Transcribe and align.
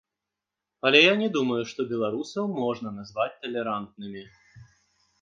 Але 0.89 1.01
я 1.01 1.11
не 1.19 1.27
думаю, 1.35 1.59
што 1.73 1.87
беларусаў 1.93 2.51
можна 2.63 2.97
назваць 2.99 3.31
талерантнымі. 3.47 4.29